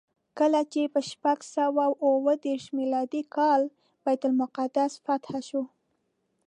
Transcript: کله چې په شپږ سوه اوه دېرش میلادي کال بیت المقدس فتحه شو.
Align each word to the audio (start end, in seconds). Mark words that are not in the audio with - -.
کله 0.39 0.61
چې 0.73 0.81
په 0.93 0.99
شپږ 1.09 1.39
سوه 1.57 1.85
اوه 2.05 2.33
دېرش 2.45 2.65
میلادي 2.77 3.23
کال 3.35 3.61
بیت 4.05 4.21
المقدس 4.29 4.91
فتحه 5.05 5.39
شو. 5.47 5.63